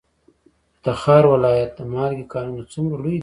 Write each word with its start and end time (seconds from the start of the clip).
د 0.73 0.83
تخار 0.83 1.23
ولایت 1.33 1.69
د 1.75 1.79
مالګې 1.93 2.25
کانونه 2.33 2.63
څومره 2.73 2.95
لوی 3.03 3.15
دي؟ 3.17 3.19